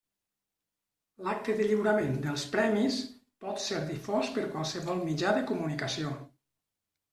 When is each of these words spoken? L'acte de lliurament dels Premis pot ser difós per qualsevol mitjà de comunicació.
L'acte 1.27 1.53
de 1.59 1.67
lliurament 1.71 2.15
dels 2.23 2.45
Premis 2.55 2.97
pot 3.45 3.63
ser 3.67 3.83
difós 3.93 4.33
per 4.41 4.49
qualsevol 4.57 5.07
mitjà 5.11 5.37
de 5.39 5.47
comunicació. 5.55 6.19